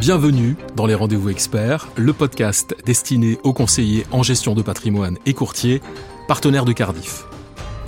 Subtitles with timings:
[0.00, 5.34] Bienvenue dans les Rendez-vous Experts, le podcast destiné aux conseillers en gestion de patrimoine et
[5.34, 5.80] courtiers,
[6.28, 7.24] partenaires de Cardiff.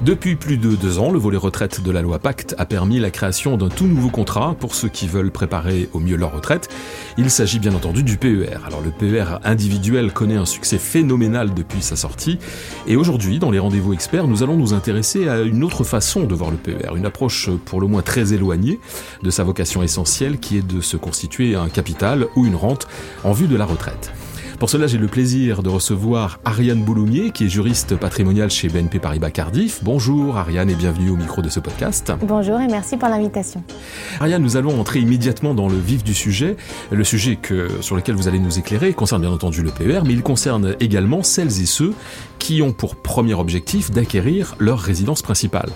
[0.03, 3.11] Depuis plus de deux ans, le volet retraite de la loi Pacte a permis la
[3.11, 6.69] création d'un tout nouveau contrat pour ceux qui veulent préparer au mieux leur retraite.
[7.17, 8.59] Il s'agit bien entendu du PER.
[8.67, 12.39] Alors le PER individuel connaît un succès phénoménal depuis sa sortie.
[12.87, 16.35] Et aujourd'hui, dans les rendez-vous experts, nous allons nous intéresser à une autre façon de
[16.35, 16.95] voir le PER.
[16.95, 18.79] Une approche pour le moins très éloignée
[19.23, 22.87] de sa vocation essentielle qui est de se constituer un capital ou une rente
[23.25, 24.13] en vue de la retraite.
[24.59, 28.99] Pour cela, j'ai le plaisir de recevoir Ariane Bouloumier, qui est juriste patrimonial chez BNP
[29.01, 29.85] Paribas Cardiff.
[29.85, 32.11] Bonjour Ariane et bienvenue au micro de ce podcast.
[32.23, 33.63] Bonjour et merci pour l'invitation.
[34.19, 36.57] Ariane, nous allons entrer immédiatement dans le vif du sujet.
[36.91, 40.15] Le sujet que, sur lequel vous allez nous éclairer concerne bien entendu le PER, mais
[40.15, 41.93] il concerne également celles et ceux
[42.39, 45.69] qui ont pour premier objectif d'acquérir leur résidence principale.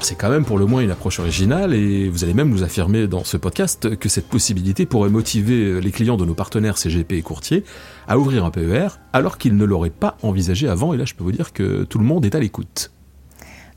[0.00, 3.06] C'est quand même pour le moins une approche originale et vous allez même nous affirmer
[3.06, 7.22] dans ce podcast que cette possibilité pourrait motiver les clients de nos partenaires CGP et
[7.22, 7.64] courtiers
[8.06, 11.24] à ouvrir un PER alors qu'ils ne l'auraient pas envisagé avant et là je peux
[11.24, 12.90] vous dire que tout le monde est à l'écoute.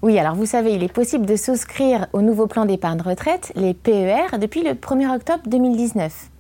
[0.04, 3.76] Oui, alors vous savez, il est possible de souscrire au nouveau plan d'épargne retraite, les
[3.76, 6.32] PER, depuis le 1er octobre 2019.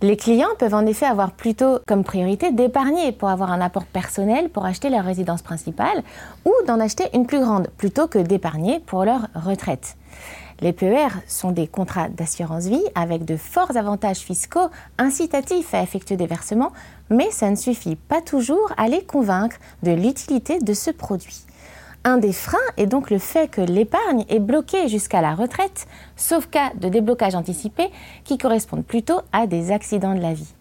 [0.00, 4.48] Les clients peuvent en effet avoir plutôt comme priorité d'épargner pour avoir un apport personnel
[4.48, 6.04] pour acheter leur résidence principale
[6.44, 9.96] ou d'en acheter une plus grande plutôt que d'épargner pour leur retraite.
[10.60, 16.16] Les PER sont des contrats d'assurance vie avec de forts avantages fiscaux incitatifs à effectuer
[16.16, 16.72] des versements,
[17.10, 21.47] mais ça ne suffit pas toujours à les convaincre de l'utilité de ce produit.
[22.08, 26.46] Un des freins est donc le fait que l'épargne est bloquée jusqu'à la retraite, sauf
[26.46, 27.90] cas de déblocage anticipé
[28.24, 30.54] qui correspondent plutôt à des accidents de la vie.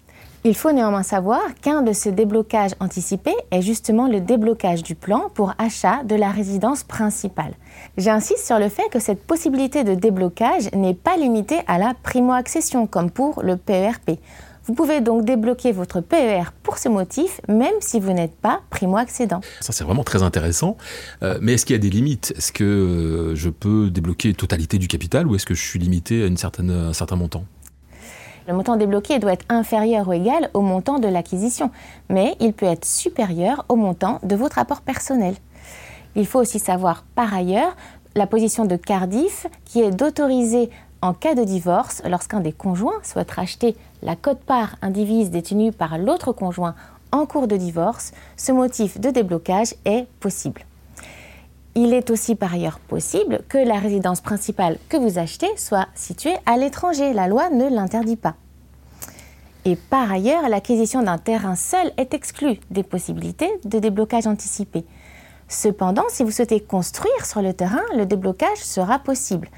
[0.43, 5.29] Il faut néanmoins savoir qu'un de ces déblocages anticipés est justement le déblocage du plan
[5.33, 7.53] pour achat de la résidence principale.
[7.95, 12.87] J'insiste sur le fait que cette possibilité de déblocage n'est pas limitée à la primo-accession
[12.87, 14.19] comme pour le PERP.
[14.67, 19.39] Vous pouvez donc débloquer votre PER pour ce motif, même si vous n'êtes pas primo-accédant.
[19.61, 20.75] Ça, c'est vraiment très intéressant.
[21.23, 22.33] Euh, mais est-ce qu'il y a des limites?
[22.36, 26.21] Est-ce que euh, je peux débloquer totalité du capital ou est-ce que je suis limité
[26.21, 27.45] à une certaine, un certain montant?
[28.45, 31.71] Le montant débloqué doit être inférieur ou égal au montant de l'acquisition,
[32.09, 35.36] mais il peut être supérieur au montant de votre apport personnel.
[36.17, 37.77] Il faut aussi savoir par ailleurs
[38.15, 40.69] la position de Cardiff qui est d'autoriser
[41.02, 46.31] en cas de divorce, lorsqu'un des conjoints souhaite racheter la cote-part indivise détenue par l'autre
[46.31, 46.75] conjoint
[47.11, 50.65] en cours de divorce, ce motif de déblocage est possible.
[51.75, 56.36] Il est aussi par ailleurs possible que la résidence principale que vous achetez soit située
[56.45, 57.13] à l'étranger.
[57.13, 58.36] La loi ne l'interdit pas.
[59.63, 64.86] Et par ailleurs, l'acquisition d'un terrain seul est exclue des possibilités de déblocage anticipé.
[65.49, 69.49] Cependant, si vous souhaitez construire sur le terrain, le déblocage sera possible.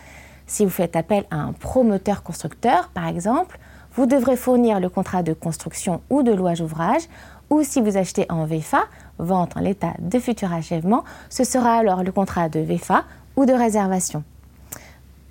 [0.46, 3.60] Si vous faites appel à un promoteur constructeur, par exemple,
[4.00, 7.02] vous devrez fournir le contrat de construction ou de louage ouvrage,
[7.50, 8.86] ou si vous achetez en VFA,
[9.18, 13.04] vente en l'état de futur achèvement, ce sera alors le contrat de VFA
[13.36, 14.24] ou de réservation.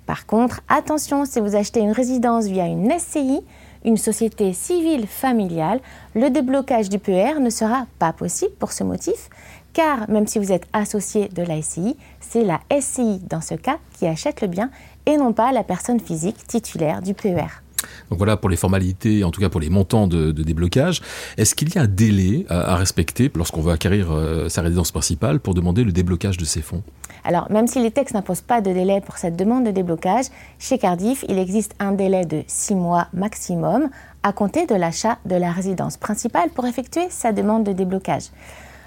[0.05, 3.41] Par contre, attention, si vous achetez une résidence via une SCI,
[3.85, 5.79] une société civile familiale,
[6.13, 9.31] le déblocage du PER ne sera pas possible pour ce motif,
[9.73, 13.79] car même si vous êtes associé de la SCI, c'est la SCI dans ce cas
[13.97, 14.69] qui achète le bien
[15.07, 17.47] et non pas la personne physique titulaire du PER.
[18.09, 21.01] Donc voilà pour les formalités, en tout cas pour les montants de, déblocage.
[21.37, 25.39] Est-ce qu'il y a un délai à, respecter lorsqu'on veut acquérir euh, sa résidence principale
[25.39, 26.83] pour demander le déblocage de ces fonds?
[27.23, 30.25] Alors même si les textes n'imposent pas de délai pour cette demande de déblocage,
[30.57, 33.89] chez Cardiff, il existe un délai de 6 mois maximum
[34.23, 38.25] à compter de l'achat de la résidence principale pour effectuer sa demande de déblocage.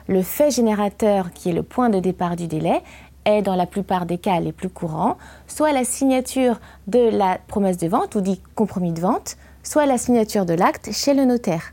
[0.09, 2.83] Le fait générateur, qui est le point de départ du délai,
[3.25, 5.16] est dans la plupart des cas les plus courants,
[5.47, 9.99] soit la signature de la promesse de vente ou dit compromis de vente, soit la
[9.99, 11.72] signature de l'acte chez le notaire.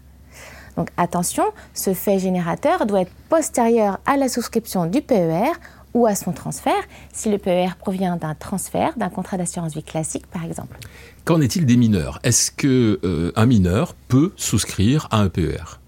[0.78, 1.44] Donc attention,
[1.74, 5.52] ce fait générateur doit être postérieur à la souscription du PER
[5.94, 10.28] ou à son transfert, si le PER provient d'un transfert, d'un contrat d'assurance vie classique
[10.28, 10.78] par exemple.
[11.26, 12.20] Qu'en est-il des mineurs?
[12.24, 12.68] Est-ce qu'un
[13.04, 15.80] euh, mineur peut souscrire à un PER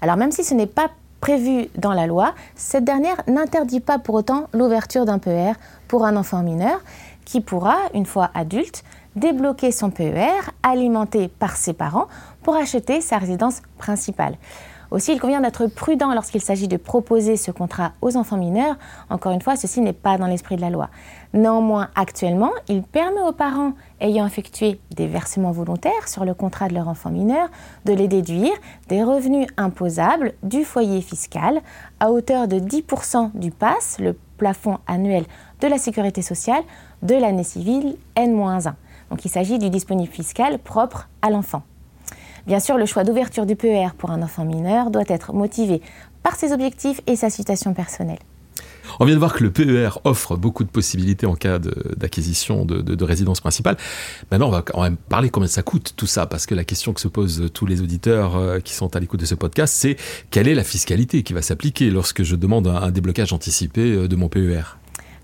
[0.00, 0.90] Alors même si ce n'est pas
[1.20, 5.52] prévue dans la loi, cette dernière n'interdit pas pour autant l'ouverture d'un PER
[5.88, 6.80] pour un enfant mineur
[7.24, 8.84] qui pourra, une fois adulte,
[9.16, 10.30] débloquer son PER
[10.62, 12.06] alimenté par ses parents
[12.42, 14.36] pour acheter sa résidence principale.
[14.90, 18.76] Aussi, il convient d'être prudent lorsqu'il s'agit de proposer ce contrat aux enfants mineurs.
[19.10, 20.88] Encore une fois, ceci n'est pas dans l'esprit de la loi.
[21.32, 26.74] Néanmoins, actuellement, il permet aux parents ayant effectué des versements volontaires sur le contrat de
[26.74, 27.48] leur enfant mineur
[27.84, 28.54] de les déduire
[28.88, 31.60] des revenus imposables du foyer fiscal
[32.00, 35.24] à hauteur de 10% du PAS, le plafond annuel
[35.60, 36.62] de la sécurité sociale,
[37.02, 38.72] de l'année civile N-1.
[39.10, 41.62] Donc il s'agit du disponible fiscal propre à l'enfant.
[42.46, 45.80] Bien sûr, le choix d'ouverture du PER pour un enfant mineur doit être motivé
[46.22, 48.18] par ses objectifs et sa situation personnelle.
[49.00, 53.04] On vient de voir que le PER offre beaucoup de possibilités en cas d'acquisition de,
[53.04, 53.76] résidence principale.
[54.30, 56.92] Maintenant, on va quand même parler combien ça coûte tout ça, parce que la question
[56.92, 59.96] que se posent tous les auditeurs euh, qui sont à l'écoute de ce podcast, c'est
[60.30, 64.16] quelle est la fiscalité qui va s'appliquer lorsque je demande un, déblocage anticipé euh, de
[64.16, 64.62] mon PER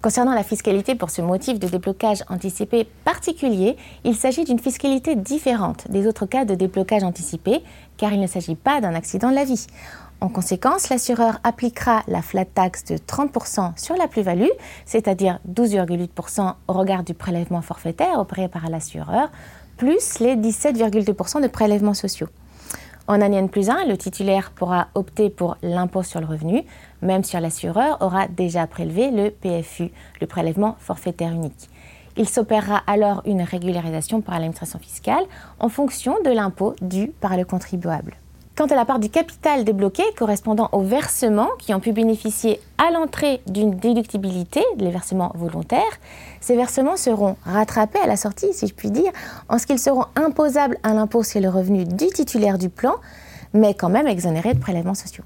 [0.02, 5.88] Concernant la fiscalité pour ce motif de déblocage anticipé particulier, il s'agit d'une fiscalité différente
[5.90, 7.62] des autres cas de déblocage anticipé,
[7.98, 9.68] car il ne s'agit pas d'un accident de la vie.
[10.20, 14.50] En conséquence, l'assureur appliquera la flat tax de 30% sur la plus-value,
[14.86, 19.30] c'est-à-dire 12,8% au regard du prélèvement forfaitaire opéré par l'assureur,
[19.76, 22.28] plus les 17,2% de prélèvements sociaux.
[23.12, 26.62] En année plus 1, le titulaire pourra opter pour l'impôt sur le revenu,
[27.02, 29.90] même si l'assureur aura déjà prélevé le PFU,
[30.22, 31.68] le prélèvement forfaitaire unique.
[32.16, 35.24] Il s'opérera alors une régularisation par l'administration fiscale
[35.60, 38.14] en fonction de l'impôt dû par le contribuable.
[38.54, 42.90] Quant à la part du capital débloqué correspondant aux versements qui ont pu bénéficier à
[42.90, 45.80] l'entrée d'une déductibilité, les versements volontaires,
[46.42, 49.10] ces versements seront rattrapés à la sortie, si je puis dire,
[49.48, 52.96] en ce qu'ils seront imposables à l'impôt sur le revenu du titulaire du plan,
[53.54, 55.24] mais quand même exonérés de prélèvements sociaux.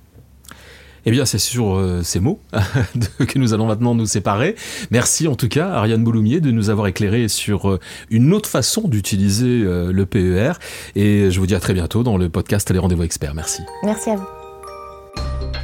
[1.07, 2.41] Eh bien, c'est sur euh, ces mots
[3.29, 4.57] que nous allons maintenant nous séparer.
[4.91, 7.81] Merci en tout cas, Ariane Bouloumier, de nous avoir éclairé sur euh,
[8.11, 10.55] une autre façon d'utiliser euh, le PER.
[10.97, 13.35] Et je vous dis à très bientôt dans le podcast Les Rendez-vous Experts.
[13.35, 13.63] Merci.
[13.85, 14.36] Merci à vous.